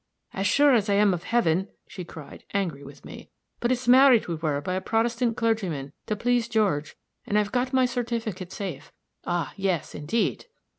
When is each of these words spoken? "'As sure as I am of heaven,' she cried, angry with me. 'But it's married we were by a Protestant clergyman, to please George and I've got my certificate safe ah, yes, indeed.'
"'As 0.33 0.47
sure 0.47 0.73
as 0.73 0.89
I 0.89 0.95
am 0.95 1.13
of 1.13 1.25
heaven,' 1.25 1.67
she 1.87 2.03
cried, 2.03 2.43
angry 2.55 2.83
with 2.83 3.05
me. 3.05 3.29
'But 3.59 3.71
it's 3.71 3.87
married 3.87 4.27
we 4.27 4.33
were 4.33 4.59
by 4.59 4.73
a 4.73 4.81
Protestant 4.81 5.37
clergyman, 5.37 5.93
to 6.07 6.15
please 6.15 6.47
George 6.47 6.97
and 7.27 7.37
I've 7.37 7.51
got 7.51 7.71
my 7.71 7.85
certificate 7.85 8.51
safe 8.51 8.91
ah, 9.27 9.53
yes, 9.57 9.93
indeed.' 9.93 10.47